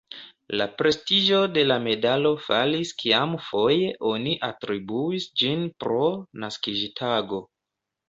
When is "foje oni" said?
3.51-4.35